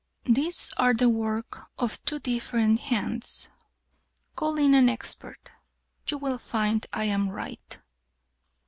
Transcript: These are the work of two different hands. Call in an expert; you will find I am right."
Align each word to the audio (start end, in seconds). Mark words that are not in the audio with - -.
These 0.25 0.73
are 0.77 0.95
the 0.95 1.09
work 1.09 1.67
of 1.77 2.03
two 2.05 2.17
different 2.17 2.79
hands. 2.79 3.49
Call 4.35 4.57
in 4.57 4.73
an 4.73 4.89
expert; 4.89 5.51
you 6.09 6.17
will 6.17 6.39
find 6.39 6.87
I 6.91 7.03
am 7.03 7.29
right." 7.29 7.77